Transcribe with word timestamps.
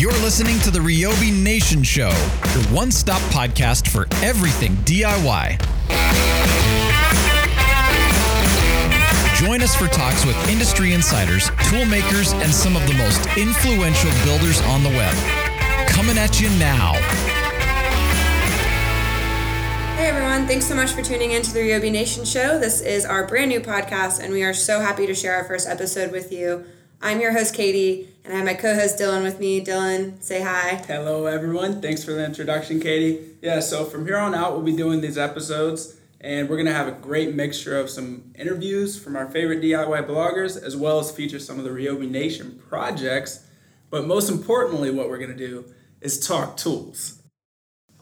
You're 0.00 0.12
listening 0.12 0.58
to 0.60 0.70
the 0.70 0.78
Ryobi 0.78 1.30
Nation 1.30 1.82
Show, 1.82 2.08
your 2.54 2.64
one 2.72 2.90
stop 2.90 3.20
podcast 3.34 3.86
for 3.86 4.06
everything 4.24 4.74
DIY. 4.76 5.60
Join 9.36 9.60
us 9.60 9.76
for 9.76 9.88
talks 9.88 10.24
with 10.24 10.34
industry 10.48 10.94
insiders, 10.94 11.50
tool 11.68 11.84
makers, 11.84 12.32
and 12.32 12.50
some 12.50 12.76
of 12.76 12.86
the 12.86 12.94
most 12.94 13.26
influential 13.36 14.10
builders 14.24 14.62
on 14.62 14.82
the 14.82 14.88
web. 14.88 15.14
Coming 15.90 16.16
at 16.16 16.40
you 16.40 16.48
now. 16.58 16.94
Hey 19.98 20.06
everyone, 20.06 20.46
thanks 20.46 20.64
so 20.64 20.74
much 20.74 20.92
for 20.92 21.02
tuning 21.02 21.32
in 21.32 21.42
to 21.42 21.52
the 21.52 21.60
Ryobi 21.60 21.92
Nation 21.92 22.24
Show. 22.24 22.58
This 22.58 22.80
is 22.80 23.04
our 23.04 23.26
brand 23.26 23.50
new 23.50 23.60
podcast, 23.60 24.18
and 24.18 24.32
we 24.32 24.44
are 24.44 24.54
so 24.54 24.80
happy 24.80 25.06
to 25.06 25.14
share 25.14 25.34
our 25.34 25.44
first 25.44 25.68
episode 25.68 26.10
with 26.10 26.32
you. 26.32 26.64
I'm 27.02 27.18
your 27.22 27.32
host, 27.32 27.54
Katie, 27.54 28.08
and 28.24 28.34
I 28.34 28.36
have 28.36 28.44
my 28.44 28.52
co 28.52 28.74
host, 28.74 28.98
Dylan, 28.98 29.22
with 29.22 29.40
me. 29.40 29.64
Dylan, 29.64 30.22
say 30.22 30.42
hi. 30.42 30.82
Hello, 30.86 31.24
everyone. 31.24 31.80
Thanks 31.80 32.04
for 32.04 32.12
the 32.12 32.22
introduction, 32.22 32.78
Katie. 32.78 33.36
Yeah, 33.40 33.60
so 33.60 33.86
from 33.86 34.04
here 34.04 34.18
on 34.18 34.34
out, 34.34 34.52
we'll 34.52 34.62
be 34.62 34.76
doing 34.76 35.00
these 35.00 35.16
episodes, 35.16 35.96
and 36.20 36.46
we're 36.46 36.56
going 36.56 36.66
to 36.66 36.74
have 36.74 36.88
a 36.88 36.92
great 36.92 37.34
mixture 37.34 37.80
of 37.80 37.88
some 37.88 38.34
interviews 38.38 39.02
from 39.02 39.16
our 39.16 39.30
favorite 39.30 39.62
DIY 39.62 40.06
bloggers, 40.06 40.62
as 40.62 40.76
well 40.76 40.98
as 40.98 41.10
feature 41.10 41.38
some 41.38 41.58
of 41.58 41.64
the 41.64 41.70
Ryobi 41.70 42.10
Nation 42.10 42.60
projects. 42.68 43.46
But 43.88 44.06
most 44.06 44.28
importantly, 44.28 44.90
what 44.90 45.08
we're 45.08 45.16
going 45.16 45.34
to 45.34 45.48
do 45.48 45.72
is 46.02 46.20
talk 46.20 46.58
tools. 46.58 47.22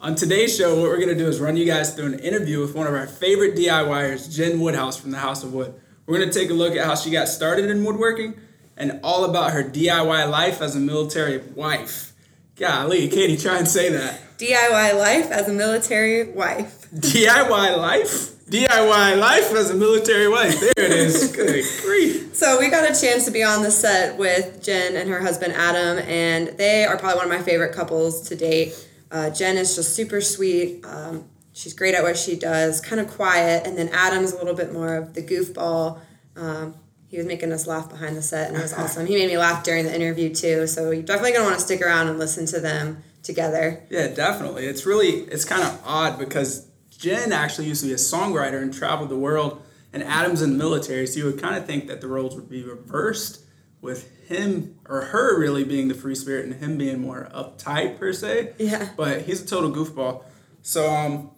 On 0.01 0.17
today's 0.17 0.57
show, 0.57 0.75
what 0.75 0.91
we're 0.91 0.99
to 1.07 1.15
do 1.15 1.29
is 1.29 1.39
run 1.39 1.57
you 1.57 1.67
guys 1.67 1.95
through 1.95 2.07
an 2.07 2.19
interview 2.19 2.61
with 2.61 2.75
one 2.75 2.89
of 2.89 2.95
our 2.95 3.07
favorite 3.07 3.55
DIYers, 3.55 4.35
Jen 4.35 4.59
Woodhouse 4.59 4.97
from 4.97 5.13
the 5.13 5.19
House 5.19 5.45
of 5.45 5.55
Wood. 5.55 5.81
We're 6.07 6.25
to 6.25 6.33
take 6.33 6.51
a 6.51 6.55
look 6.55 6.75
at 6.75 6.85
how 6.85 6.97
she 6.97 7.13
got 7.13 7.29
started 7.29 7.71
in 7.71 7.85
woodworking 7.85 8.35
and 8.79 9.01
all 9.03 9.25
about 9.25 9.53
her 9.53 9.63
DIY 9.63 10.31
life 10.31 10.63
as 10.63 10.75
a 10.75 10.81
military 10.81 11.39
wife. 11.55 12.13
Golly, 12.57 13.09
Katie, 13.09 13.37
try 13.37 13.59
and 13.59 13.69
say 13.69 13.91
that. 13.91 14.21
DIY 14.39 14.99
life 14.99 15.31
as 15.31 15.49
a 15.49 15.53
military 15.53 16.31
wife. 16.31 16.89
DIY 16.93 17.77
life? 17.77 18.35
DIY 18.47 19.19
life 19.19 19.53
as 19.53 19.71
a 19.71 19.75
military 19.75 20.29
wife. 20.29 20.59
There 20.59 20.73
it 20.77 20.93
is. 20.93 21.33
Good 21.37 21.65
grief. 21.83 22.35
So 22.35 22.59
we 22.59 22.71
got 22.71 22.91
a 22.91 22.99
chance 22.99 23.25
to 23.27 23.31
be 23.31 23.43
on 23.43 23.63
the 23.63 23.71
set 23.71 24.17
with 24.17 24.63
Jen 24.63 24.97
and 24.97 25.11
her 25.11 25.21
husband 25.21 25.53
Adam, 25.53 25.99
and 25.99 26.57
they 26.57 26.85
are 26.85 26.97
probably 26.97 27.19
one 27.19 27.27
of 27.27 27.39
my 27.39 27.43
favorite 27.45 27.75
couples 27.75 28.29
to 28.29 28.37
date. 28.37 28.89
Uh, 29.11 29.31
Jen 29.31 29.57
is 29.57 29.75
just 29.77 29.95
super 29.95 30.21
sweet. 30.21 30.85
Um, 30.87 31.25
she's 31.53 31.75
great 31.75 31.95
at 31.95 32.03
what 32.03 32.17
she 32.17 32.37
does, 32.37 32.81
kind 32.81 33.01
of 33.01 33.09
quiet. 33.09 33.67
And 33.67 33.77
then 33.77 33.89
Adam's 33.91 34.33
a 34.33 34.39
little 34.39 34.55
bit 34.55 34.73
more 34.73 34.95
of 34.95 35.15
the 35.15 35.23
goofball. 35.23 36.01
Um, 36.37 36.75
he 37.09 37.17
was 37.17 37.27
making 37.27 37.53
us 37.53 37.67
laugh 37.67 37.89
behind 37.89 38.17
the 38.17 38.23
set, 38.23 38.49
and 38.49 38.59
it 38.59 38.63
was 38.63 38.73
awesome. 38.73 39.07
He 39.07 39.15
made 39.15 39.29
me 39.29 39.39
laugh 39.39 39.65
during 39.65 39.85
the 39.85 39.95
interview 39.95 40.35
too. 40.35 40.67
So 40.67 40.91
you're 40.91 41.03
definitely 41.03 41.33
gonna 41.33 41.45
want 41.45 41.57
to 41.57 41.65
stick 41.65 41.81
around 41.81 42.09
and 42.09 42.19
listen 42.19 42.47
to 42.47 42.61
them 42.61 43.03
together. 43.23 43.83
Yeah, 43.91 44.09
definitely. 44.09 44.67
It's 44.67 44.85
really 44.85 45.09
it's 45.09 45.45
kind 45.45 45.63
of 45.63 45.81
odd 45.85 46.19
because 46.19 46.69
Jen 46.91 47.33
actually 47.33 47.67
used 47.67 47.81
to 47.81 47.87
be 47.87 47.95
a 47.95 47.97
songwriter 47.97 48.61
and 48.61 48.73
traveled 48.73 49.09
the 49.09 49.19
world, 49.19 49.63
and 49.93 50.03
Adam's 50.03 50.43
in 50.43 50.51
the 50.53 50.59
military. 50.59 51.07
So 51.07 51.19
you 51.19 51.25
would 51.25 51.41
kind 51.41 51.57
of 51.57 51.67
think 51.67 51.87
that 51.89 52.01
the 52.01 52.09
roles 52.09 52.35
would 52.37 52.51
be 52.51 52.63
reversed 52.63 53.45
with 53.81 54.11
him 54.29 54.79
or 54.87 55.07
her 55.07 55.39
really 55.39 55.65
being 55.65 55.89
the 55.89 55.95
free 55.95 56.15
spirit 56.15 56.45
and 56.45 56.55
him 56.57 56.77
being 56.77 57.01
more 57.01 57.31
uptight 57.35 57.99
per 57.99 58.13
se. 58.13 58.53
Yeah. 58.59 58.91
But 58.97 59.23
he's 59.23 59.43
a 59.43 59.47
total 59.47 59.71
goofball. 59.71 60.25
So 60.63 60.91
um, 60.91 61.31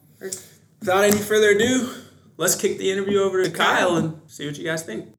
without 0.80 1.04
any 1.04 1.18
further 1.18 1.50
ado, 1.50 1.94
let's 2.36 2.56
kick 2.56 2.78
the 2.78 2.90
interview 2.90 3.20
over 3.20 3.44
to 3.44 3.50
Kyle 3.50 3.94
and 3.96 4.20
see 4.26 4.46
what 4.46 4.58
you 4.58 4.64
guys 4.64 4.82
think. 4.82 5.14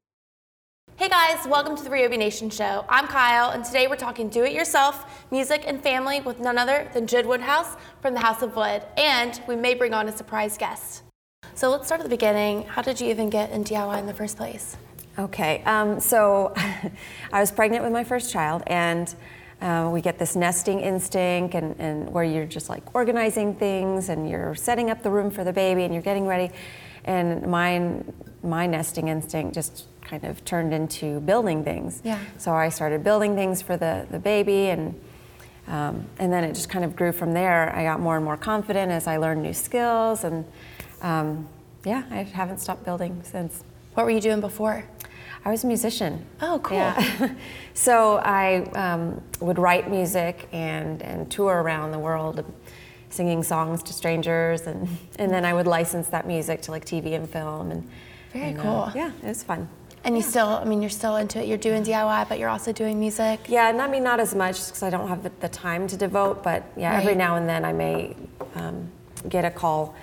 Hey 1.01 1.09
guys, 1.09 1.47
welcome 1.47 1.75
to 1.75 1.83
the 1.83 1.89
Ryobi 1.89 2.19
Nation 2.19 2.51
Show. 2.51 2.85
I'm 2.87 3.07
Kyle, 3.07 3.49
and 3.49 3.65
today 3.65 3.87
we're 3.87 3.95
talking 3.95 4.29
do 4.29 4.43
it 4.43 4.53
yourself, 4.53 5.25
music, 5.31 5.63
and 5.65 5.81
family 5.81 6.21
with 6.21 6.39
none 6.39 6.59
other 6.59 6.87
than 6.93 7.07
Jen 7.07 7.27
Woodhouse 7.27 7.75
from 8.03 8.13
the 8.13 8.19
House 8.19 8.43
of 8.43 8.55
Wood. 8.55 8.83
And 8.97 9.41
we 9.47 9.55
may 9.55 9.73
bring 9.73 9.95
on 9.95 10.07
a 10.07 10.15
surprise 10.15 10.59
guest. 10.59 11.01
So 11.55 11.71
let's 11.71 11.87
start 11.87 12.01
at 12.01 12.03
the 12.03 12.09
beginning. 12.15 12.67
How 12.67 12.83
did 12.83 13.01
you 13.01 13.09
even 13.09 13.31
get 13.31 13.49
in 13.49 13.63
DIY 13.63 13.97
in 13.97 14.05
the 14.05 14.13
first 14.13 14.37
place? 14.37 14.77
Okay, 15.17 15.63
um, 15.63 15.99
so 15.99 16.53
I 17.33 17.39
was 17.39 17.51
pregnant 17.51 17.83
with 17.83 17.93
my 17.93 18.03
first 18.03 18.31
child, 18.31 18.61
and 18.67 19.11
uh, 19.59 19.89
we 19.91 20.01
get 20.01 20.19
this 20.19 20.35
nesting 20.35 20.81
instinct, 20.81 21.55
and, 21.55 21.75
and 21.79 22.13
where 22.13 22.23
you're 22.23 22.45
just 22.45 22.69
like 22.69 22.83
organizing 22.93 23.55
things, 23.55 24.09
and 24.09 24.29
you're 24.29 24.53
setting 24.53 24.91
up 24.91 25.01
the 25.01 25.09
room 25.09 25.31
for 25.31 25.43
the 25.43 25.51
baby, 25.51 25.83
and 25.83 25.95
you're 25.95 26.03
getting 26.03 26.27
ready. 26.27 26.51
And 27.05 27.47
mine, 27.47 28.13
my 28.43 28.67
nesting 28.67 29.07
instinct 29.07 29.53
just 29.53 29.85
kind 30.01 30.23
of 30.23 30.43
turned 30.45 30.73
into 30.73 31.19
building 31.21 31.63
things. 31.63 32.01
Yeah. 32.03 32.19
So 32.37 32.53
I 32.53 32.69
started 32.69 33.03
building 33.03 33.35
things 33.35 33.61
for 33.61 33.77
the, 33.77 34.07
the 34.11 34.19
baby, 34.19 34.69
and 34.69 34.99
um, 35.67 36.05
and 36.19 36.33
then 36.33 36.43
it 36.43 36.53
just 36.53 36.69
kind 36.69 36.83
of 36.83 36.95
grew 36.95 37.11
from 37.11 37.33
there. 37.33 37.73
I 37.75 37.83
got 37.83 37.99
more 37.99 38.15
and 38.15 38.25
more 38.25 38.37
confident 38.37 38.91
as 38.91 39.07
I 39.07 39.17
learned 39.17 39.41
new 39.41 39.53
skills, 39.53 40.23
and 40.23 40.45
um, 41.01 41.47
yeah, 41.85 42.03
I 42.11 42.23
haven't 42.23 42.59
stopped 42.59 42.83
building 42.83 43.21
since. 43.23 43.63
What 43.93 44.05
were 44.05 44.11
you 44.11 44.21
doing 44.21 44.41
before? 44.41 44.85
I 45.43 45.49
was 45.49 45.63
a 45.63 45.67
musician. 45.67 46.25
Oh, 46.41 46.59
cool. 46.61 46.77
Yeah. 46.77 47.33
so 47.73 48.17
I 48.17 48.63
um, 48.75 49.21
would 49.39 49.57
write 49.57 49.89
music 49.89 50.47
and, 50.51 51.01
and 51.01 51.31
tour 51.31 51.61
around 51.63 51.91
the 51.91 51.99
world, 51.99 52.45
singing 53.11 53.43
songs 53.43 53.83
to 53.83 53.93
strangers, 53.93 54.61
and, 54.61 54.87
and 55.17 55.31
then 55.31 55.45
I 55.45 55.53
would 55.53 55.67
license 55.67 56.07
that 56.09 56.25
music 56.25 56.61
to 56.63 56.71
like 56.71 56.85
TV 56.85 57.13
and 57.13 57.29
film. 57.29 57.71
And 57.71 57.89
Very 58.33 58.49
and, 58.49 58.59
uh, 58.59 58.63
cool. 58.63 58.91
yeah, 58.95 59.11
it 59.21 59.27
was 59.27 59.43
fun. 59.43 59.67
And 60.03 60.15
you 60.15 60.23
still, 60.23 60.47
I 60.47 60.63
mean, 60.63 60.81
you're 60.81 60.89
still 60.89 61.17
into 61.17 61.39
it. 61.39 61.47
You're 61.47 61.59
doing 61.59 61.83
DIY, 61.83 62.27
but 62.27 62.39
you're 62.39 62.49
also 62.49 62.71
doing 62.71 62.99
music. 62.99 63.41
Yeah, 63.47 63.69
and 63.69 63.79
I 63.79 63.87
mean 63.87 64.03
not 64.03 64.19
as 64.19 64.33
much 64.33 64.65
because 64.65 64.81
I 64.81 64.89
don't 64.89 65.07
have 65.07 65.21
the, 65.21 65.31
the 65.41 65.49
time 65.49 65.87
to 65.87 65.97
devote, 65.97 66.41
but 66.41 66.63
yeah, 66.75 66.97
every 66.97 67.13
now 67.13 67.35
and 67.35 67.47
then 67.47 67.63
I 67.63 67.71
may 67.71 68.15
um, 68.55 68.89
get 69.29 69.45
a 69.45 69.51
call 69.51 69.93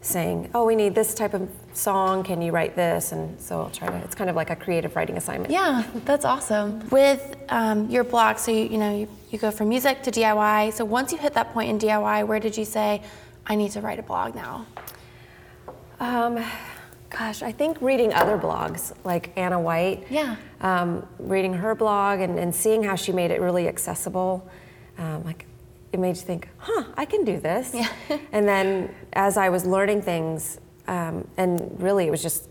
saying, 0.00 0.50
"Oh, 0.54 0.64
we 0.64 0.76
need 0.76 0.94
this 0.94 1.14
type 1.14 1.34
of 1.34 1.48
song. 1.72 2.22
Can 2.22 2.40
you 2.42 2.52
write 2.52 2.76
this?" 2.76 3.12
And 3.12 3.40
so 3.40 3.60
I'll 3.60 3.70
try 3.70 3.88
to. 3.88 3.96
It's 3.98 4.14
kind 4.14 4.30
of 4.30 4.36
like 4.36 4.50
a 4.50 4.56
creative 4.56 4.96
writing 4.96 5.16
assignment. 5.16 5.52
Yeah, 5.52 5.84
that's 6.04 6.24
awesome. 6.24 6.88
With 6.90 7.36
um, 7.48 7.88
your 7.90 8.04
blog, 8.04 8.38
so 8.38 8.50
you, 8.50 8.64
you 8.64 8.78
know, 8.78 8.96
you, 8.96 9.08
you 9.30 9.38
go 9.38 9.50
from 9.50 9.68
music 9.68 10.02
to 10.02 10.10
DIY. 10.10 10.72
So 10.72 10.84
once 10.84 11.12
you 11.12 11.18
hit 11.18 11.34
that 11.34 11.52
point 11.52 11.70
in 11.70 11.78
DIY, 11.78 12.26
where 12.26 12.40
did 12.40 12.56
you 12.56 12.64
say, 12.64 13.02
I 13.46 13.54
need 13.54 13.72
to 13.72 13.80
write 13.80 13.98
a 13.98 14.02
blog 14.02 14.34
now? 14.34 14.66
Um, 15.98 16.42
gosh, 17.10 17.42
I 17.42 17.52
think 17.52 17.80
reading 17.80 18.12
other 18.14 18.38
blogs 18.38 18.94
like 19.04 19.36
Ana 19.36 19.60
White. 19.60 20.06
Yeah. 20.08 20.36
Um, 20.60 21.06
reading 21.18 21.54
her 21.54 21.74
blog 21.74 22.20
and, 22.20 22.38
and 22.38 22.54
seeing 22.54 22.82
how 22.82 22.94
she 22.94 23.12
made 23.12 23.30
it 23.30 23.40
really 23.40 23.68
accessible, 23.68 24.48
um, 24.98 25.24
like 25.24 25.44
it 25.92 25.98
made 25.98 26.16
you 26.16 26.22
think, 26.22 26.48
huh, 26.58 26.84
I 26.96 27.04
can 27.04 27.24
do 27.24 27.38
this. 27.38 27.74
Yeah. 27.74 27.88
and 28.32 28.46
then 28.46 28.94
as 29.12 29.36
I 29.36 29.48
was 29.48 29.66
learning 29.66 30.02
things, 30.02 30.60
um, 30.86 31.26
and 31.36 31.80
really 31.80 32.06
it 32.06 32.10
was 32.10 32.22
just, 32.22 32.48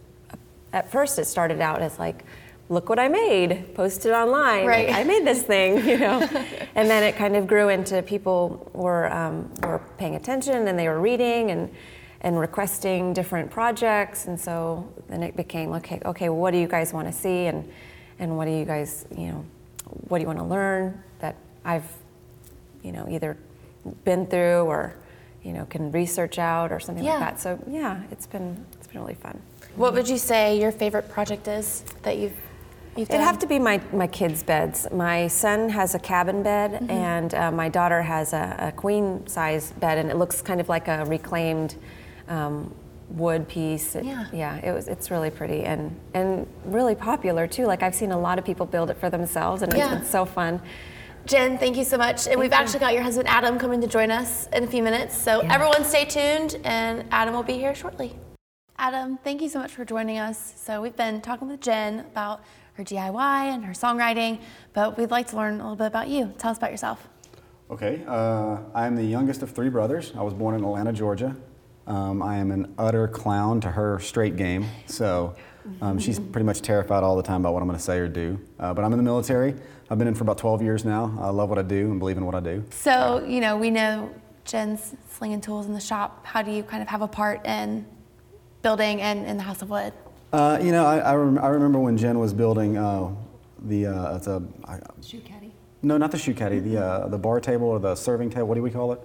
at 0.74 0.92
first 0.92 1.20
it 1.20 1.26
started 1.26 1.62
out 1.62 1.82
as 1.82 2.00
like, 2.00 2.24
look 2.70 2.88
what 2.88 3.00
I 3.00 3.08
made, 3.08 3.74
post 3.74 4.06
it 4.06 4.12
online. 4.12 4.66
Right. 4.66 4.90
I 4.90 5.04
made 5.04 5.26
this 5.26 5.42
thing, 5.42 5.78
you 5.88 5.98
know. 5.98 6.22
and 6.76 6.90
then 6.90 7.04
it 7.04 7.16
kind 7.16 7.36
of 7.36 7.48
grew 7.48 7.70
into 7.70 8.02
people 8.04 8.72
were 8.74 9.12
um, 9.12 9.52
were 9.64 9.82
paying 9.98 10.16
attention 10.16 10.68
and 10.68 10.78
they 10.78 10.88
were 10.88 11.02
reading 11.02 11.52
and 11.52 11.70
and 12.22 12.38
requesting 12.38 13.14
different 13.14 13.50
projects. 13.50 14.28
And 14.28 14.40
so 14.40 14.92
then 15.08 15.24
it 15.24 15.36
became 15.36 15.72
okay. 15.74 16.00
Okay, 16.06 16.30
what 16.30 16.52
do 16.52 16.58
you 16.58 16.68
guys 16.68 16.94
want 16.94 17.08
to 17.08 17.14
see 17.14 17.48
and 17.48 17.70
and 18.20 18.38
what 18.38 18.46
do 18.46 18.52
you 18.52 18.66
guys 18.66 19.06
you 19.16 19.28
know 19.28 19.46
what 20.08 20.20
do 20.20 20.22
you 20.22 20.28
want 20.28 20.40
to 20.40 20.46
learn 20.46 21.02
that 21.20 21.36
I've 21.66 21.92
you 22.84 22.92
know 22.92 23.08
either 23.10 23.38
been 24.04 24.26
through 24.26 24.64
or 24.64 24.94
you 25.44 25.54
know 25.54 25.66
can 25.66 25.92
research 25.92 26.38
out 26.40 26.72
or 26.72 26.80
something 26.80 27.04
Yeah. 27.04 27.12
like 27.14 27.20
that. 27.20 27.40
So 27.40 27.60
yeah, 27.68 28.02
it's 28.12 28.28
been 28.28 28.66
it's 28.78 28.88
been 28.88 29.02
really 29.02 29.16
fun. 29.16 29.40
What 29.76 29.94
would 29.94 30.08
you 30.10 30.18
say 30.18 30.60
your 30.60 30.72
favorite 30.72 31.10
project 31.10 31.48
is 31.48 31.84
that 32.04 32.18
you've 32.18 32.34
you've 32.98 33.08
done? 33.08 33.18
It'd 33.18 33.26
have 33.28 33.40
to 33.40 33.48
be 33.48 33.60
my, 33.60 33.80
my 33.94 34.08
kids' 34.08 34.44
beds. 34.44 34.88
My 34.92 35.28
son 35.28 35.70
has 35.70 35.96
a 35.96 36.00
cabin 36.00 36.44
bed, 36.44 36.72
Mm-hmm. 36.72 36.90
and 36.92 37.34
uh, 37.34 37.52
my 37.52 37.70
daughter 37.70 38.02
has 38.02 38.34
a, 38.34 38.56
a 38.60 38.72
queen 38.74 39.26
size 39.28 39.72
bed, 39.74 39.98
and 39.98 40.10
it 40.10 40.18
looks 40.18 40.42
kind 40.42 40.60
of 40.60 40.68
like 40.70 40.88
a 40.88 41.06
reclaimed 41.06 41.76
um, 42.28 42.74
wood 43.12 43.48
piece. 43.48 43.96
It- 43.96 44.06
Yeah. 44.06 44.26
yeah. 44.34 44.56
It 44.58 44.72
was. 44.74 44.88
It's 44.88 45.10
really 45.12 45.30
pretty 45.30 45.64
and 45.64 45.96
and 46.14 46.46
really 46.66 46.96
popular 46.96 47.48
too. 47.48 47.66
Like 47.66 47.82
I've 47.84 47.96
seen 47.96 48.12
a 48.12 48.20
lot 48.20 48.38
of 48.40 48.44
people 48.46 48.66
build 48.66 48.90
it 48.90 48.98
for 48.98 49.10
themselves, 49.10 49.62
and 49.62 49.72
Yeah. 49.74 49.86
it's 49.92 49.96
been 50.02 50.06
so 50.06 50.26
fun. 50.26 50.62
Jen, 51.26 51.58
thank 51.58 51.78
you 51.78 51.84
so 51.84 51.98
much. 51.98 52.28
And 52.28 52.40
we've 52.40 52.52
you. 52.52 52.58
actually 52.58 52.80
got 52.80 52.94
your 52.94 53.04
husband 53.04 53.28
Adam 53.28 53.60
coming 53.60 53.82
to 53.82 53.88
join 53.88 54.10
us 54.12 54.48
in 54.54 54.64
a 54.64 54.68
few 54.68 54.82
minutes. 54.82 55.16
So 55.16 55.42
everyone 55.42 55.84
stay 55.84 56.06
tuned 56.06 56.60
and 56.64 57.06
Adam 57.12 57.36
will 57.36 57.44
be 57.44 57.54
here 57.54 57.76
shortly. 57.76 58.16
Adam, 58.78 59.18
thank 59.24 59.42
you 59.42 59.50
so 59.50 59.60
much 59.60 59.72
for 59.72 59.84
joining 59.84 60.18
us. 60.18 60.54
So 60.56 60.82
we've 60.82 60.96
been 60.96 61.22
talking 61.22 61.48
with 61.48 61.60
Jen 61.62 62.00
about 62.00 62.42
her 62.74 62.84
DIY 62.84 63.54
and 63.54 63.66
her 63.66 63.74
songwriting, 63.74 64.40
but 64.74 64.98
we'd 64.98 65.12
like 65.12 65.28
to 65.28 65.36
learn 65.36 65.56
a 65.56 65.64
little 65.64 65.76
bit 65.76 65.88
about 65.88 66.08
you. 66.08 66.34
Tell 66.38 66.52
us 66.52 66.58
about 66.58 66.72
yourself. 66.72 67.08
Okay, 67.70 68.04
uh, 68.08 68.58
I'm 68.74 68.96
the 68.96 69.04
youngest 69.04 69.44
of 69.44 69.52
three 69.52 69.70
brothers. 69.70 70.14
I 70.16 70.22
was 70.24 70.34
born 70.34 70.56
in 70.56 70.64
Atlanta, 70.64 70.94
Georgia. 70.94 71.36
Um, 71.86 72.24
I 72.24 72.38
am 72.38 72.52
an 72.52 72.74
utter 72.78 73.08
clown 73.08 73.62
to 73.62 73.70
her 73.72 74.00
straight 74.00 74.38
game. 74.38 74.66
So 74.86 75.36
Um, 75.82 76.00
she's 76.00 76.20
pretty 76.20 76.46
much 76.46 76.62
terrified 76.62 77.04
all 77.04 77.16
the 77.16 77.24
time 77.24 77.42
about 77.42 77.54
what 77.54 77.62
I'm 77.62 77.68
going 77.68 77.78
to 77.78 77.84
say 77.84 77.98
or 78.00 78.08
do. 78.08 78.40
Uh, 78.60 78.74
but 78.74 78.84
I'm 78.84 78.92
in 78.92 78.98
the 78.98 79.04
military. 79.04 79.56
I've 79.90 79.98
been 79.98 80.08
in 80.08 80.16
for 80.16 80.24
about 80.24 80.38
12 80.38 80.62
years 80.62 80.86
now. 80.86 81.18
I 81.20 81.30
love 81.30 81.50
what 81.50 81.58
I 81.58 81.64
do 81.64 81.90
and 81.92 82.00
believe 82.00 82.18
in 82.18 82.26
what 82.26 82.36
I 82.36 82.40
do. 82.40 82.64
So, 82.72 83.24
you 83.28 83.42
know, 83.42 83.58
we 83.58 83.70
know 83.72 84.14
Jen's 84.46 84.96
slinging 85.10 85.42
tools 85.42 85.66
in 85.66 85.74
the 85.74 85.80
shop. 85.80 86.26
How 86.26 86.42
do 86.42 86.52
you 86.52 86.64
kind 86.64 86.82
of 86.82 86.88
have 86.90 87.02
a 87.02 87.08
part 87.08 87.46
in 87.46 87.86
building 88.62 89.02
and 89.02 89.26
in 89.26 89.38
the 89.38 89.44
House 89.44 89.62
of 89.62 89.70
Wood? 89.70 89.94
Uh, 90.32 90.60
you 90.62 90.72
know, 90.72 90.86
I, 90.86 90.98
I, 91.00 91.16
rem- 91.16 91.40
I 91.40 91.48
remember 91.48 91.80
when 91.80 91.98
Jen 91.98 92.20
was 92.20 92.34
building 92.34 92.78
uh, 92.78 93.10
the 93.64 93.88
uh, 93.88 94.16
it's 94.16 94.28
a 94.28 94.44
I, 94.66 94.80
Shoe 95.02 95.20
caddy. 95.22 95.52
no, 95.82 95.98
not 95.98 96.12
the 96.12 96.18
shoe 96.20 96.34
caddy, 96.36 96.60
the 96.60 96.78
uh, 96.78 97.08
the 97.08 97.18
bar 97.18 97.40
table 97.40 97.68
or 97.68 97.80
the 97.80 97.96
serving 97.96 98.30
table. 98.30 98.48
What 98.48 98.56
do 98.56 98.62
we 98.62 98.70
call 98.70 98.94
it? 98.94 99.02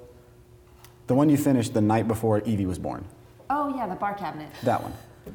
The 1.07 1.15
one 1.15 1.29
you 1.31 1.37
finished 1.39 1.73
the 1.75 1.81
night 1.81 2.07
before 2.07 2.41
Evie 2.41 2.67
was 2.67 2.79
born. 2.79 3.05
Oh 3.49 3.75
yeah, 3.75 3.87
the 3.87 3.95
bar 3.95 4.15
cabinet. 4.15 4.49
That 4.65 4.83
one. 4.83 4.93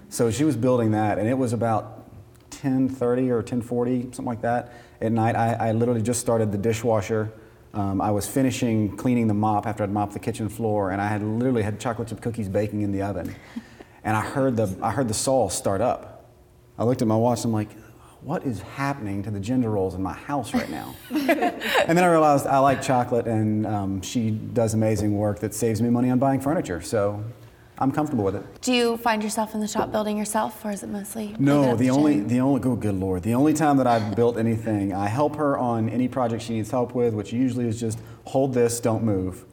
So 0.09 0.31
she 0.31 0.43
was 0.43 0.55
building 0.55 0.91
that, 0.91 1.17
and 1.19 1.27
it 1.27 1.37
was 1.37 1.53
about 1.53 2.09
10:30 2.51 3.29
or 3.29 3.41
10:40, 3.41 4.03
something 4.03 4.25
like 4.25 4.41
that, 4.41 4.73
at 5.01 5.11
night. 5.11 5.35
I, 5.35 5.69
I 5.69 5.71
literally 5.71 6.01
just 6.01 6.19
started 6.19 6.51
the 6.51 6.57
dishwasher. 6.57 7.31
Um, 7.73 8.01
I 8.01 8.09
was 8.09 8.27
finishing 8.27 8.97
cleaning 8.97 9.27
the 9.27 9.33
mop 9.33 9.67
after 9.67 9.83
I'd 9.83 9.91
mopped 9.91 10.13
the 10.13 10.19
kitchen 10.19 10.49
floor, 10.49 10.91
and 10.91 11.01
I 11.01 11.07
had 11.07 11.21
literally 11.21 11.61
had 11.61 11.79
chocolate 11.79 12.07
chip 12.07 12.21
cookies 12.21 12.49
baking 12.49 12.81
in 12.81 12.91
the 12.91 13.03
oven, 13.03 13.35
and 14.03 14.17
I 14.17 14.21
heard 14.21 14.57
the 14.57 14.75
I 14.81 14.91
heard 14.91 15.07
the 15.07 15.13
saw 15.13 15.49
start 15.49 15.81
up. 15.81 16.25
I 16.77 16.83
looked 16.83 17.01
at 17.01 17.07
my 17.07 17.15
watch. 17.15 17.39
and 17.39 17.47
I'm 17.47 17.53
like, 17.53 17.69
what 18.21 18.43
is 18.43 18.61
happening 18.61 19.23
to 19.23 19.31
the 19.31 19.39
gender 19.39 19.69
roles 19.69 19.95
in 19.95 20.01
my 20.01 20.13
house 20.13 20.53
right 20.53 20.69
now? 20.69 20.95
and 21.11 21.97
then 21.97 22.03
I 22.03 22.07
realized 22.07 22.47
I 22.47 22.57
like 22.59 22.81
chocolate, 22.81 23.27
and 23.27 23.65
um, 23.67 24.01
she 24.01 24.31
does 24.31 24.73
amazing 24.73 25.17
work 25.17 25.39
that 25.39 25.53
saves 25.53 25.81
me 25.81 25.89
money 25.89 26.09
on 26.09 26.19
buying 26.19 26.41
furniture. 26.41 26.81
So 26.81 27.23
I'm 27.81 27.93
comfortable 27.93 28.25
with 28.25 28.35
it. 28.35 28.61
Do 28.61 28.73
you 28.73 28.97
find 28.97 29.23
yourself 29.23 29.55
in 29.55 29.61
the 29.61 29.67
shop 29.67 29.89
building 29.91 30.17
yourself, 30.17 30.63
or 30.65 30.71
is 30.71 30.83
it 30.83 30.89
mostly? 30.89 31.33
No, 31.39 31.71
up 31.71 31.77
the 31.77 31.89
only 31.89 32.19
the 32.19 32.41
only 32.41 32.61
oh 32.65 32.75
good 32.75 32.95
lord, 32.95 33.23
the 33.23 33.33
only 33.33 33.53
time 33.53 33.77
that 33.77 33.87
I've 33.87 34.17
built 34.17 34.37
anything, 34.37 34.93
I 34.93 35.07
help 35.07 35.37
her 35.37 35.57
on 35.57 35.87
any 35.87 36.09
project 36.09 36.43
she 36.43 36.53
needs 36.53 36.69
help 36.69 36.93
with, 36.93 37.13
which 37.13 37.31
usually 37.31 37.67
is 37.67 37.79
just 37.79 37.99
hold 38.25 38.53
this, 38.53 38.81
don't 38.81 39.03
move, 39.03 39.45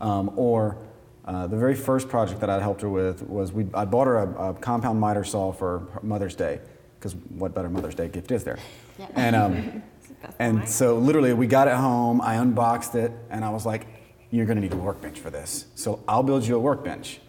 um, 0.00 0.32
or 0.34 0.78
uh, 1.26 1.46
the 1.46 1.58
very 1.58 1.74
first 1.74 2.08
project 2.08 2.40
that 2.40 2.48
I 2.48 2.58
helped 2.58 2.80
her 2.80 2.88
with 2.88 3.22
was 3.22 3.52
we 3.52 3.66
I 3.74 3.84
bought 3.84 4.06
her 4.06 4.16
a, 4.16 4.50
a 4.50 4.54
compound 4.54 4.98
miter 4.98 5.22
saw 5.22 5.52
for 5.52 5.86
Mother's 6.02 6.34
Day, 6.34 6.60
because 6.98 7.14
what 7.14 7.54
better 7.54 7.68
Mother's 7.68 7.94
Day 7.94 8.08
gift 8.08 8.30
is 8.30 8.44
there? 8.44 8.58
Yeah. 8.98 9.08
And 9.14 9.36
um, 9.36 9.82
and 10.38 10.66
so 10.66 10.96
literally 10.96 11.34
we 11.34 11.46
got 11.46 11.68
it 11.68 11.74
home, 11.74 12.22
I 12.22 12.36
unboxed 12.36 12.94
it, 12.94 13.12
and 13.28 13.44
I 13.44 13.50
was 13.50 13.66
like, 13.66 13.86
you're 14.30 14.46
gonna 14.46 14.62
need 14.62 14.72
a 14.72 14.76
workbench 14.76 15.20
for 15.20 15.28
this, 15.28 15.66
so 15.74 16.02
I'll 16.08 16.22
build 16.22 16.46
you 16.46 16.56
a 16.56 16.58
workbench. 16.58 17.20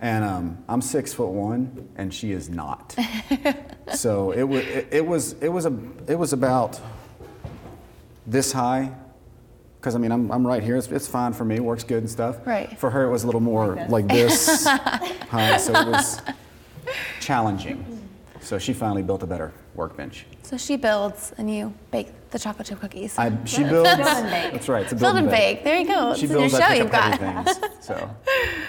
And 0.00 0.24
um, 0.24 0.58
I'm 0.68 0.82
six 0.82 1.14
foot 1.14 1.30
one, 1.30 1.88
and 1.96 2.12
she 2.12 2.32
is 2.32 2.50
not. 2.50 2.94
so 3.94 4.32
it 4.32 4.42
was 4.42 4.64
it, 4.66 4.88
it 4.90 5.06
was 5.06 5.32
it 5.40 5.48
was 5.48 5.64
a 5.64 5.78
it 6.06 6.18
was 6.18 6.34
about 6.34 6.78
this 8.26 8.52
high, 8.52 8.92
because 9.80 9.94
I 9.94 9.98
mean 9.98 10.12
I'm, 10.12 10.30
I'm 10.30 10.46
right 10.46 10.62
here. 10.62 10.76
It's, 10.76 10.88
it's 10.88 11.08
fine 11.08 11.32
for 11.32 11.46
me. 11.46 11.60
Works 11.60 11.84
good 11.84 11.98
and 11.98 12.10
stuff. 12.10 12.46
Right. 12.46 12.78
For 12.78 12.90
her, 12.90 13.04
it 13.04 13.10
was 13.10 13.22
a 13.22 13.26
little 13.26 13.40
more 13.40 13.86
like 13.88 14.06
this, 14.06 14.66
high. 14.66 15.56
So 15.56 15.72
it 15.72 15.86
was 15.86 16.20
challenging. 17.20 17.84
So 18.40 18.58
she 18.58 18.74
finally 18.74 19.02
built 19.02 19.22
a 19.22 19.26
better 19.26 19.52
workbench. 19.74 20.26
So 20.42 20.56
she 20.56 20.76
builds, 20.76 21.32
and 21.38 21.52
you 21.52 21.74
bake 21.90 22.08
the 22.36 22.42
chocolate 22.44 22.68
chip 22.68 22.80
cookies. 22.80 23.16
I, 23.18 23.32
she 23.44 23.64
builds. 23.64 23.88
Bake. 23.96 24.52
That's 24.52 24.68
right. 24.68 24.82
It's 24.82 24.92
a 24.92 24.96
Build 24.96 25.14
build 25.14 25.16
and 25.16 25.30
bake. 25.30 25.64
There 25.64 25.78
you 25.78 25.86
go. 25.86 26.14
She 26.14 26.24
it's 26.24 26.32
your 26.32 26.40
builds. 26.40 26.58
show 26.58 26.72
you've 26.72 26.90
got. 26.90 27.18
things. 27.18 27.58
So. 27.80 28.10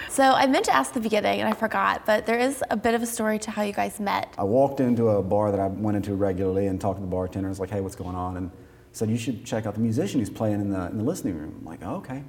So 0.10 0.24
I 0.24 0.48
meant 0.48 0.66
to 0.66 0.74
ask 0.76 0.90
at 0.90 0.94
the 0.96 1.00
beginning, 1.02 1.42
and 1.42 1.48
I 1.48 1.54
forgot, 1.54 2.04
but 2.08 2.26
there 2.26 2.40
is 2.40 2.64
a 2.72 2.78
bit 2.78 2.96
of 2.96 3.04
a 3.04 3.06
story 3.06 3.38
to 3.38 3.52
how 3.52 3.62
you 3.62 3.72
guys 3.74 4.00
met. 4.00 4.34
I 4.36 4.44
walked 4.44 4.80
into 4.80 5.10
a 5.10 5.22
bar 5.22 5.52
that 5.52 5.60
I 5.60 5.68
went 5.68 5.96
into 5.96 6.16
regularly 6.16 6.66
and 6.66 6.82
talked 6.82 6.98
to 6.98 7.02
the 7.02 7.08
bartender. 7.08 7.48
I 7.48 7.52
was 7.52 7.60
like, 7.60 7.70
hey, 7.70 7.82
what's 7.82 7.96
going 7.96 8.16
on? 8.16 8.36
And 8.38 8.50
said, 8.94 9.12
you 9.12 9.18
should 9.18 9.46
check 9.46 9.68
out 9.68 9.76
the 9.76 9.80
musician 9.80 10.20
who's 10.20 10.32
playing 10.32 10.60
in 10.60 10.72
the, 10.72 10.88
in 10.88 10.98
the 10.98 11.04
listening 11.04 11.38
room. 11.38 11.56
I'm 11.60 11.66
like, 11.66 11.82
oh, 11.84 11.98
okay. 11.98 12.24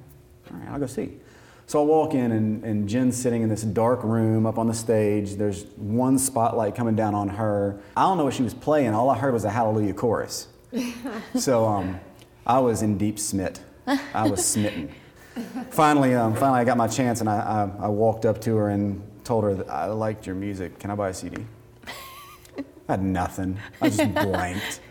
All 0.51 0.59
right, 0.59 0.69
I'll 0.69 0.79
go 0.79 0.85
see. 0.85 1.17
So 1.65 1.81
I 1.81 1.85
walk 1.85 2.13
in, 2.13 2.31
and, 2.31 2.63
and 2.63 2.87
Jen's 2.87 3.17
sitting 3.19 3.41
in 3.41 3.49
this 3.49 3.63
dark 3.63 4.03
room 4.03 4.45
up 4.45 4.59
on 4.59 4.67
the 4.67 4.73
stage. 4.75 5.33
There's 5.35 5.63
one 5.77 6.19
spotlight 6.19 6.75
coming 6.75 6.95
down 6.95 7.15
on 7.15 7.27
her. 7.29 7.79
I 7.97 8.03
don't 8.03 8.19
know 8.19 8.25
what 8.25 8.35
she 8.35 8.43
was 8.43 8.53
playing. 8.53 8.93
All 8.93 9.09
I 9.09 9.17
heard 9.17 9.33
was 9.33 9.45
a 9.45 9.49
Hallelujah 9.49 9.95
chorus. 9.95 10.47
so 11.35 11.65
um, 11.65 11.99
I 12.45 12.59
was 12.59 12.81
in 12.81 12.97
deep 12.97 13.19
smit. 13.19 13.61
I 14.13 14.27
was 14.27 14.45
smitten. 14.45 14.93
finally, 15.71 16.13
um, 16.13 16.35
finally, 16.35 16.59
I 16.59 16.63
got 16.63 16.77
my 16.77 16.87
chance, 16.87 17.21
and 17.21 17.29
I, 17.29 17.69
I, 17.79 17.85
I 17.85 17.87
walked 17.87 18.25
up 18.25 18.39
to 18.41 18.55
her 18.55 18.69
and 18.69 19.01
told 19.23 19.43
her 19.43 19.55
that 19.55 19.69
I 19.69 19.85
liked 19.85 20.25
your 20.25 20.35
music. 20.35 20.79
Can 20.79 20.91
I 20.91 20.95
buy 20.95 21.09
a 21.09 21.13
CD? 21.13 21.45
I 22.57 22.93
had 22.93 23.03
nothing. 23.03 23.57
I 23.81 23.89
just 23.89 24.13
blanked. 24.13 24.81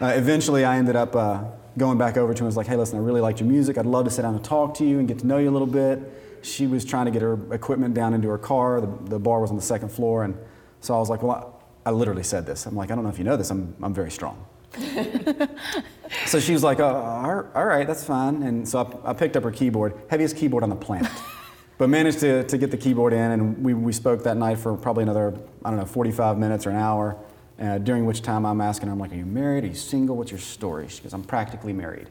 Uh, 0.00 0.12
eventually, 0.14 0.64
I 0.64 0.76
ended 0.76 0.96
up 0.96 1.16
uh, 1.16 1.44
going 1.78 1.98
back 1.98 2.16
over 2.16 2.32
to 2.34 2.38
her 2.38 2.44
and 2.44 2.46
was 2.46 2.56
like, 2.56 2.66
hey, 2.66 2.76
listen, 2.76 2.98
I 2.98 3.02
really 3.02 3.20
liked 3.20 3.40
your 3.40 3.48
music. 3.48 3.78
I'd 3.78 3.86
love 3.86 4.04
to 4.04 4.10
sit 4.10 4.22
down 4.22 4.34
and 4.34 4.44
talk 4.44 4.74
to 4.74 4.84
you 4.84 4.98
and 4.98 5.08
get 5.08 5.18
to 5.20 5.26
know 5.26 5.38
you 5.38 5.50
a 5.50 5.52
little 5.52 5.66
bit. 5.66 6.00
She 6.42 6.66
was 6.66 6.84
trying 6.84 7.06
to 7.06 7.10
get 7.10 7.22
her 7.22 7.38
equipment 7.52 7.94
down 7.94 8.12
into 8.12 8.28
her 8.28 8.38
car. 8.38 8.80
The, 8.80 9.08
the 9.08 9.18
bar 9.18 9.40
was 9.40 9.50
on 9.50 9.56
the 9.56 9.62
second 9.62 9.88
floor. 9.88 10.24
And 10.24 10.36
so 10.80 10.94
I 10.94 10.98
was 10.98 11.08
like, 11.08 11.22
well, 11.22 11.62
I, 11.86 11.88
I 11.88 11.92
literally 11.92 12.22
said 12.22 12.44
this. 12.44 12.66
I'm 12.66 12.76
like, 12.76 12.90
I 12.90 12.94
don't 12.94 13.04
know 13.04 13.10
if 13.10 13.18
you 13.18 13.24
know 13.24 13.36
this, 13.36 13.50
I'm, 13.50 13.74
I'm 13.82 13.94
very 13.94 14.10
strong. 14.10 14.44
so 16.26 16.40
she 16.40 16.52
was 16.52 16.62
like, 16.62 16.80
oh, 16.80 16.84
all 16.84 17.46
all 17.54 17.64
right, 17.64 17.86
that's 17.86 18.04
fine. 18.04 18.42
And 18.42 18.68
so 18.68 19.00
I, 19.04 19.10
I 19.10 19.12
picked 19.12 19.36
up 19.36 19.42
her 19.42 19.50
keyboard, 19.50 19.94
heaviest 20.08 20.36
keyboard 20.36 20.62
on 20.62 20.70
the 20.70 20.76
planet. 20.76 21.10
but 21.78 21.88
managed 21.88 22.20
to, 22.20 22.44
to 22.44 22.58
get 22.58 22.70
the 22.70 22.76
keyboard 22.76 23.12
in, 23.12 23.32
and 23.32 23.64
we, 23.64 23.74
we 23.74 23.92
spoke 23.92 24.22
that 24.24 24.36
night 24.36 24.58
for 24.58 24.76
probably 24.76 25.02
another, 25.02 25.34
I 25.64 25.70
don't 25.70 25.78
know, 25.78 25.86
45 25.86 26.38
minutes 26.38 26.66
or 26.66 26.70
an 26.70 26.76
hour. 26.76 27.16
Uh, 27.58 27.78
during 27.78 28.04
which 28.04 28.20
time 28.22 28.44
I'm 28.44 28.60
asking 28.60 28.88
her, 28.88 28.92
I'm 28.92 28.98
like, 28.98 29.12
Are 29.12 29.16
you 29.16 29.26
married? 29.26 29.64
Are 29.64 29.68
you 29.68 29.74
single? 29.74 30.16
What's 30.16 30.32
your 30.32 30.40
story? 30.40 30.88
She 30.88 31.02
goes, 31.02 31.12
I'm 31.12 31.22
practically 31.22 31.72
married. 31.72 32.08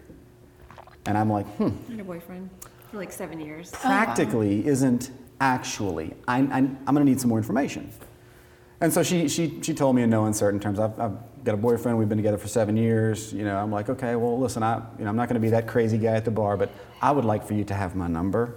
And 1.06 1.18
I'm 1.18 1.30
like, 1.30 1.46
Hmm, 1.58 1.70
I 1.88 1.92
had 1.92 2.00
a 2.00 2.04
boyfriend 2.04 2.50
for 2.90 2.98
like 2.98 3.12
seven 3.12 3.42
years. 3.42 3.72
practically 3.72 4.66
isn't 4.66 5.12
actually. 5.42 6.14
I, 6.28 6.38
I, 6.38 6.58
I'm 6.58 6.86
going 6.86 6.98
to 6.98 7.04
need 7.04 7.20
some 7.20 7.30
more 7.30 7.40
information. 7.40 7.92
And 8.80 8.94
so 8.94 9.04
she, 9.04 9.28
she, 9.28 9.62
she 9.62 9.74
told 9.74 9.96
me 9.96 10.04
in 10.04 10.10
no 10.10 10.26
uncertain 10.26 10.60
terms, 10.60 10.80
I've, 10.80 10.98
I've 11.00 11.18
got 11.44 11.54
a 11.54 11.58
boyfriend, 11.58 11.98
we've 11.98 12.10
been 12.10 12.18
together 12.18 12.38
for 12.38 12.48
seven 12.48 12.78
years. 12.78 13.34
You 13.34 13.44
know, 13.44 13.58
I'm 13.58 13.72
like, 13.72 13.90
okay, 13.90 14.16
well, 14.16 14.40
listen, 14.40 14.64
I, 14.64 14.82
you 14.98 15.04
know, 15.04 15.10
I'm 15.10 15.16
not 15.16 15.28
going 15.28 15.36
to 15.36 15.42
be 15.46 15.50
that 15.50 15.68
crazy 15.68 15.98
guy 15.98 16.14
at 16.14 16.26
the 16.26 16.32
bar, 16.32 16.58
but 16.58 16.72
I 17.02 17.12
would 17.12 17.26
like 17.26 17.46
for 17.46 17.54
you 17.54 17.64
to 17.66 17.74
have 17.74 17.96
my 17.96 18.08
number 18.08 18.56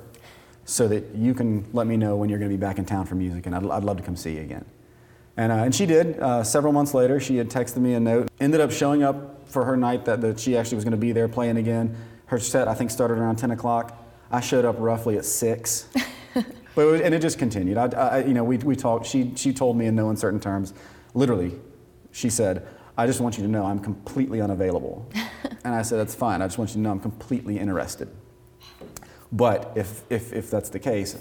so 0.65 0.89
that 0.89 1.15
you 1.15 1.35
can 1.35 1.69
let 1.73 1.87
me 1.87 1.97
know 1.97 2.17
when 2.17 2.29
you're 2.29 2.39
going 2.39 2.51
to 2.51 2.57
be 2.57 2.61
back 2.61 2.79
in 2.79 2.85
town 2.85 3.07
for 3.07 3.15
music, 3.15 3.47
and 3.47 3.55
I'd, 3.55 3.65
I'd 3.69 3.85
love 3.85 3.97
to 3.99 4.03
come 4.03 4.17
see 4.17 4.35
you 4.35 4.41
again. 4.41 4.65
And, 5.37 5.53
uh, 5.53 5.57
and 5.57 5.75
she 5.75 5.87
did. 5.87 6.19
Uh, 6.19 6.43
several 6.43 6.73
months 6.73 6.95
later, 6.95 7.21
she 7.21 7.37
had 7.37 7.51
texted 7.51 7.77
me 7.77 7.95
a 7.95 8.01
note. 8.01 8.29
Ended 8.41 8.61
up 8.61 8.73
showing 8.73 9.03
up 9.03 9.49
for 9.49 9.65
her 9.65 9.77
night 9.77 10.05
that, 10.07 10.21
that 10.23 10.41
she 10.41 10.57
actually 10.57 10.77
was 10.77 10.85
going 10.85 10.93
to 10.93 10.97
be 10.99 11.13
there 11.13 11.29
playing 11.29 11.57
again. 11.57 11.95
Her 12.27 12.39
set, 12.41 12.69
I 12.69 12.75
think, 12.75 12.91
started 12.91 13.19
around 13.19 13.37
10 13.37 13.51
o'clock. 13.51 14.03
I 14.31 14.41
showed 14.41 14.65
up 14.65 14.77
roughly 14.79 15.19
at 15.19 15.25
6. 15.25 15.89
but 16.35 16.45
it, 16.77 16.85
was- 16.85 17.01
and 17.03 17.15
it 17.15 17.21
just 17.21 17.39
continued. 17.39 17.77
I, 17.77 17.87
I, 17.87 18.19
you 18.25 18.35
know, 18.35 18.45
we, 18.45 18.57
we 18.57 18.75
talked. 18.75 19.07
She, 19.07 19.33
she 19.37 19.53
told 19.53 19.77
me 19.77 19.87
in 19.87 19.95
no 19.95 20.11
uncertain 20.11 20.41
terms, 20.41 20.73
literally, 21.15 21.53
she 22.13 22.31
said, 22.31 22.67
I 22.99 23.07
just 23.07 23.21
want 23.21 23.37
you 23.37 23.45
to 23.45 23.51
know 23.51 23.67
I'm 23.67 23.79
completely 23.79 24.41
unavailable. 24.41 25.07
and 25.65 25.75
I 25.75 25.83
said, 25.83 25.99
that's 25.99 26.15
fine. 26.15 26.41
I 26.41 26.47
just 26.47 26.59
want 26.59 26.71
you 26.71 26.75
to 26.75 26.81
know 26.81 26.91
I'm 26.91 27.01
completely 27.01 27.59
interested. 27.59 28.09
But 29.33 29.73
if, 29.75 30.03
if, 30.09 30.33
if 30.33 30.51
that's 30.51 30.71
the 30.71 30.79
case, 30.79 31.17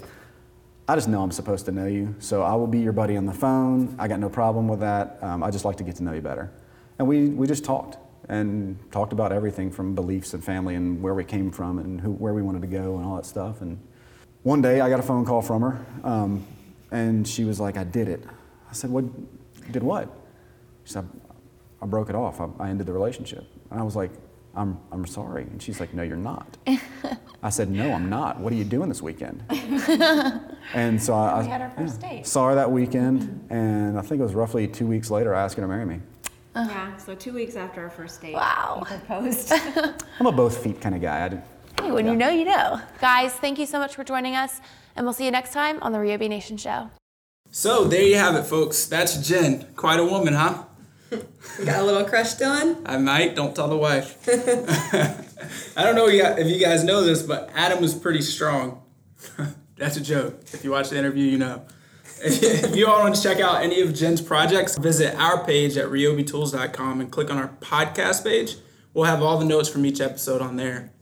I 0.88 0.94
just 0.94 1.08
know 1.08 1.22
I'm 1.22 1.32
supposed 1.32 1.66
to 1.66 1.72
know 1.72 1.86
you, 1.86 2.14
so 2.18 2.42
I 2.42 2.54
will 2.54 2.68
be 2.68 2.78
your 2.78 2.92
buddy 2.92 3.16
on 3.16 3.26
the 3.26 3.32
phone. 3.32 3.94
I 3.98 4.08
got 4.08 4.20
no 4.20 4.28
problem 4.28 4.68
with 4.68 4.80
that. 4.80 5.18
Um, 5.20 5.42
I 5.42 5.50
just 5.50 5.64
like 5.64 5.76
to 5.76 5.84
get 5.84 5.96
to 5.96 6.04
know 6.04 6.12
you 6.12 6.20
better. 6.20 6.50
And 6.98 7.06
we, 7.06 7.28
we 7.28 7.46
just 7.46 7.64
talked 7.64 7.98
and 8.28 8.78
talked 8.90 9.12
about 9.12 9.32
everything 9.32 9.70
from 9.70 9.94
beliefs 9.94 10.32
and 10.32 10.42
family 10.42 10.76
and 10.76 11.02
where 11.02 11.14
we 11.14 11.24
came 11.24 11.50
from 11.50 11.78
and 11.78 12.00
who, 12.00 12.12
where 12.12 12.32
we 12.32 12.42
wanted 12.42 12.62
to 12.62 12.68
go 12.68 12.96
and 12.96 13.04
all 13.04 13.16
that 13.16 13.26
stuff. 13.26 13.60
And 13.60 13.78
one 14.44 14.62
day 14.62 14.80
I 14.80 14.88
got 14.88 15.00
a 15.00 15.02
phone 15.02 15.24
call 15.24 15.42
from 15.42 15.62
her, 15.62 15.86
um, 16.04 16.46
and 16.90 17.26
she 17.26 17.44
was 17.44 17.60
like, 17.60 17.76
I 17.76 17.84
did 17.84 18.08
it. 18.08 18.24
I 18.70 18.72
said, 18.72 18.90
What? 18.90 19.04
Did 19.72 19.82
what? 19.82 20.08
She 20.84 20.92
said, 20.92 21.08
I 21.82 21.86
broke 21.86 22.08
it 22.08 22.14
off. 22.14 22.40
I, 22.40 22.48
I 22.58 22.68
ended 22.70 22.86
the 22.86 22.92
relationship. 22.92 23.44
And 23.70 23.78
I 23.80 23.82
was 23.82 23.96
like, 23.96 24.10
I'm, 24.54 24.78
I'm 24.90 25.06
sorry. 25.06 25.42
And 25.42 25.62
she's 25.62 25.80
like, 25.80 25.92
No, 25.94 26.02
you're 26.02 26.16
not. 26.16 26.56
I 27.42 27.50
said, 27.50 27.70
No, 27.70 27.92
I'm 27.92 28.08
not. 28.08 28.40
What 28.40 28.52
are 28.52 28.56
you 28.56 28.64
doing 28.64 28.88
this 28.88 29.02
weekend? 29.02 29.42
and 30.74 31.02
so 31.02 31.14
I, 31.14 31.42
We 31.42 31.48
had 31.48 31.60
our 31.60 31.70
first 31.70 32.00
yeah, 32.02 32.10
date. 32.10 32.26
saw 32.26 32.48
her 32.48 32.54
that 32.54 32.70
weekend, 32.70 33.46
and 33.50 33.98
I 33.98 34.02
think 34.02 34.20
it 34.20 34.24
was 34.24 34.34
roughly 34.34 34.66
two 34.66 34.86
weeks 34.86 35.10
later, 35.10 35.34
I 35.34 35.42
asked 35.42 35.56
her 35.56 35.62
to 35.62 35.68
marry 35.68 35.84
me. 35.84 36.00
Uh-huh. 36.54 36.70
Yeah, 36.70 36.96
so 36.96 37.14
two 37.14 37.34
weeks 37.34 37.54
after 37.54 37.82
our 37.82 37.90
first 37.90 38.20
date, 38.22 38.32
Wow. 38.34 38.82
he 38.88 38.96
proposed. 38.96 39.52
I'm 40.20 40.26
a 40.26 40.32
both 40.32 40.56
feet 40.62 40.80
kind 40.80 40.94
of 40.94 41.02
guy. 41.02 41.26
I 41.26 41.28
did, 41.28 41.42
Hey, 41.82 41.90
when 41.90 42.06
Yeah. 42.06 42.12
you 42.12 42.16
know, 42.16 42.28
you 42.30 42.44
know. 42.46 42.80
Guys, 43.00 43.34
thank 43.34 43.58
you 43.58 43.66
so 43.66 43.78
much 43.78 43.94
for 43.94 44.04
joining 44.04 44.34
us, 44.36 44.60
and 44.96 45.04
we'll 45.04 45.12
see 45.12 45.26
you 45.26 45.30
next 45.30 45.52
time 45.52 45.78
on 45.82 45.92
the 45.92 45.98
Ryobi 45.98 46.30
Nation 46.30 46.56
Show. 46.56 46.88
So 47.50 47.84
there 47.84 48.02
you 48.02 48.16
have 48.16 48.34
it, 48.34 48.44
folks. 48.44 48.86
That's 48.86 49.16
Jen. 49.28 49.66
Quite 49.76 50.00
a 50.00 50.04
woman, 50.04 50.32
huh? 50.32 50.64
Got 51.64 51.80
a 51.80 51.84
little 51.84 52.04
crush, 52.04 52.34
Dylan? 52.34 52.82
I 52.86 52.96
might. 52.98 53.34
Don't 53.34 53.54
tell 53.54 53.68
the 53.68 53.76
wife. 53.76 54.18
I 55.76 55.82
don't 55.82 55.94
know 55.94 56.08
if 56.08 56.46
you 56.46 56.58
guys 56.58 56.84
know 56.84 57.02
this, 57.02 57.22
but 57.22 57.50
Adam 57.54 57.80
was 57.80 57.94
pretty 57.94 58.22
strong. 58.22 58.82
That's 59.76 59.96
a 59.96 60.00
joke. 60.00 60.40
If 60.52 60.64
you 60.64 60.70
watch 60.70 60.90
the 60.90 60.98
interview, 60.98 61.24
you 61.24 61.38
know. 61.38 61.64
if 62.20 62.74
you 62.74 62.86
all 62.86 63.00
want 63.00 63.14
to 63.14 63.22
check 63.22 63.40
out 63.40 63.62
any 63.62 63.80
of 63.82 63.94
Jen's 63.94 64.22
projects, 64.22 64.78
visit 64.78 65.14
our 65.16 65.44
page 65.44 65.76
at 65.76 65.88
ryobitools.com 65.88 67.00
and 67.00 67.10
click 67.10 67.30
on 67.30 67.36
our 67.36 67.48
podcast 67.60 68.24
page. 68.24 68.56
We'll 68.94 69.04
have 69.04 69.22
all 69.22 69.38
the 69.38 69.44
notes 69.44 69.68
from 69.68 69.84
each 69.84 70.00
episode 70.00 70.40
on 70.40 70.56
there. 70.56 70.92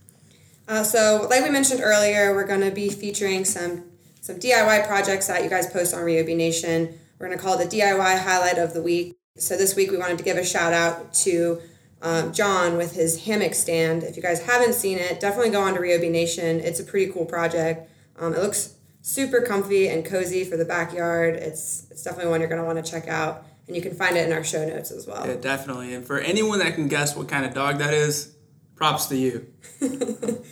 Uh, 0.66 0.82
so, 0.82 1.26
like 1.30 1.44
we 1.44 1.50
mentioned 1.50 1.80
earlier, 1.82 2.34
we're 2.34 2.46
going 2.46 2.62
to 2.62 2.72
be 2.72 2.88
featuring 2.90 3.44
some 3.44 3.84
some 4.20 4.36
DIY 4.36 4.86
projects 4.86 5.26
that 5.26 5.44
you 5.44 5.50
guys 5.50 5.66
post 5.66 5.94
on 5.94 6.00
Ryobi 6.00 6.34
Nation. 6.34 6.98
We're 7.18 7.26
going 7.26 7.38
to 7.38 7.44
call 7.44 7.58
it 7.60 7.70
the 7.70 7.76
DIY 7.76 8.18
highlight 8.18 8.58
of 8.58 8.72
the 8.72 8.82
week. 8.82 9.16
So 9.36 9.56
this 9.56 9.74
week 9.74 9.90
we 9.90 9.96
wanted 9.96 10.18
to 10.18 10.22
give 10.22 10.36
a 10.36 10.44
shout 10.44 10.72
out 10.72 11.12
to 11.14 11.60
um, 12.02 12.32
John 12.32 12.76
with 12.76 12.94
his 12.94 13.24
hammock 13.24 13.54
stand. 13.54 14.04
If 14.04 14.16
you 14.16 14.22
guys 14.22 14.40
haven't 14.40 14.74
seen 14.74 14.96
it, 14.96 15.18
definitely 15.18 15.50
go 15.50 15.60
on 15.60 15.74
to 15.74 15.80
Ryobi 15.80 16.08
Nation. 16.08 16.60
It's 16.60 16.78
a 16.78 16.84
pretty 16.84 17.10
cool 17.12 17.24
project. 17.24 17.90
Um, 18.16 18.32
it 18.32 18.40
looks 18.40 18.76
super 19.02 19.40
comfy 19.40 19.88
and 19.88 20.04
cozy 20.04 20.44
for 20.44 20.56
the 20.56 20.64
backyard. 20.64 21.34
It's 21.34 21.88
it's 21.90 22.04
definitely 22.04 22.30
one 22.30 22.42
you're 22.42 22.48
going 22.48 22.60
to 22.60 22.64
want 22.64 22.84
to 22.84 22.88
check 22.88 23.08
out, 23.08 23.44
and 23.66 23.74
you 23.74 23.82
can 23.82 23.92
find 23.96 24.16
it 24.16 24.24
in 24.24 24.32
our 24.32 24.44
show 24.44 24.64
notes 24.64 24.92
as 24.92 25.04
well. 25.04 25.26
Yeah, 25.26 25.34
definitely. 25.34 25.94
And 25.94 26.06
for 26.06 26.20
anyone 26.20 26.60
that 26.60 26.76
can 26.76 26.86
guess 26.86 27.16
what 27.16 27.26
kind 27.26 27.44
of 27.44 27.54
dog 27.54 27.78
that 27.78 27.92
is, 27.92 28.36
props 28.76 29.06
to 29.06 29.16
you. 29.16 29.48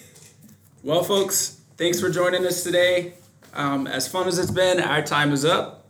well, 0.82 1.04
folks, 1.04 1.60
thanks 1.76 2.00
for 2.00 2.10
joining 2.10 2.44
us 2.44 2.64
today. 2.64 3.14
Um, 3.54 3.86
as 3.86 4.08
fun 4.08 4.26
as 4.26 4.40
it's 4.40 4.50
been, 4.50 4.80
our 4.80 5.02
time 5.02 5.30
is 5.30 5.44
up. 5.44 5.81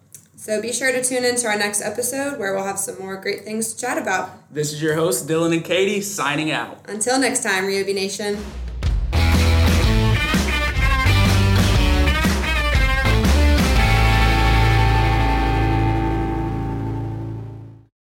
So 0.42 0.61
be 0.61 0.72
sure 0.72 0.90
to 0.90 1.04
tune 1.04 1.25
in 1.25 1.37
to 1.37 1.46
our 1.46 1.56
next 1.56 1.82
episode 1.82 2.37
where 2.37 2.52
we'll 2.52 2.64
have 2.64 2.76
some 2.76 2.99
more 2.99 3.14
great 3.14 3.44
things 3.44 3.72
to 3.72 3.80
chat 3.80 3.96
about. 3.96 4.52
This 4.52 4.72
is 4.72 4.82
your 4.82 4.96
host, 4.96 5.28
Dylan 5.28 5.52
and 5.52 5.64
Katie, 5.64 6.00
signing 6.00 6.50
out. 6.50 6.80
Until 6.88 7.16
next 7.20 7.44
time, 7.44 7.62
Ryobi 7.62 7.94
Nation. 7.94 8.38